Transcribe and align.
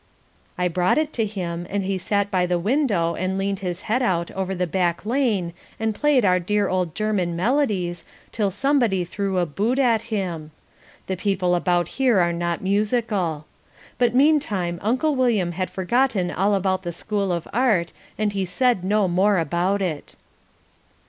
I 0.57 0.67
brought 0.67 0.97
it 0.97 1.13
to 1.13 1.27
him 1.27 1.67
and 1.69 1.83
he 1.83 1.99
sat 1.99 2.31
by 2.31 2.47
the 2.47 2.57
window 2.57 3.13
and 3.13 3.37
leaned 3.37 3.59
his 3.59 3.83
head 3.83 4.01
out 4.01 4.31
over 4.31 4.55
the 4.55 4.65
back 4.65 5.05
lane 5.05 5.53
and 5.79 5.93
played 5.93 6.25
our 6.25 6.39
dear 6.39 6.67
old 6.67 6.95
German 6.95 7.35
melodies, 7.35 8.03
till 8.31 8.49
somebody 8.49 9.03
threw 9.03 9.37
a 9.37 9.45
boot 9.45 9.77
at 9.77 10.01
him. 10.09 10.49
The 11.05 11.15
people 11.17 11.53
about 11.53 11.87
here 11.87 12.17
are 12.17 12.33
not 12.33 12.63
musical. 12.63 13.45
But 13.99 14.15
meantime 14.15 14.79
Uncle 14.81 15.13
William 15.15 15.51
had 15.51 15.69
forgotten 15.69 16.31
all 16.31 16.55
about 16.55 16.81
the 16.81 16.91
School 16.93 17.31
of 17.31 17.47
Art, 17.53 17.93
and 18.17 18.33
he 18.33 18.43
said 18.43 18.83
no 18.83 19.07
more 19.07 19.37
about 19.37 19.83
it. 19.83 20.15